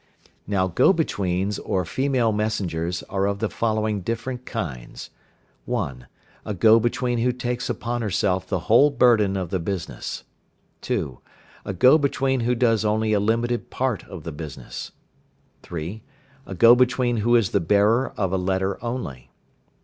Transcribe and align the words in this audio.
Now 0.47 0.67
go 0.67 0.93
betweens 0.93 1.59
or 1.59 1.85
female 1.85 2.31
messengers 2.31 3.03
are 3.03 3.27
of 3.27 3.37
the 3.37 3.51
following 3.51 4.01
different 4.01 4.47
kinds, 4.47 5.09
viz.: 5.11 5.11
(1). 5.65 6.07
A 6.43 6.53
go 6.55 6.79
between 6.79 7.19
who 7.19 7.31
takes 7.31 7.69
upon 7.69 8.01
herself 8.01 8.47
the 8.47 8.61
whole 8.61 8.89
burden 8.89 9.37
of 9.37 9.51
the 9.51 9.59
business. 9.59 10.23
(2). 10.81 11.19
A 11.65 11.73
go 11.75 11.99
between 11.99 12.39
who 12.39 12.55
does 12.55 12.83
only 12.83 13.13
a 13.13 13.19
limited 13.19 13.69
part 13.69 14.03
of 14.07 14.23
the 14.23 14.31
business. 14.31 14.91
(3). 15.61 16.01
A 16.47 16.55
go 16.55 16.73
between 16.73 17.17
who 17.17 17.35
is 17.35 17.51
the 17.51 17.59
bearer 17.59 18.09
of 18.17 18.31
a 18.33 18.37
letter 18.37 18.83
only. 18.83 19.29